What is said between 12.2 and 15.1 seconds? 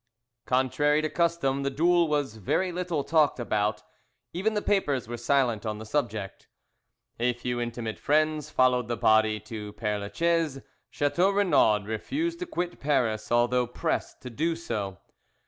to quit Paris, although pressed to do so.